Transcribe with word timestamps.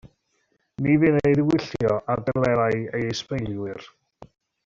Ni 0.85 0.95
fynn 1.03 1.17
ei 1.19 1.35
ddiwyllio 1.39 1.99
ar 2.15 2.25
delerau 2.31 2.81
ei 3.01 3.05
ysbeilwyr. 3.13 3.89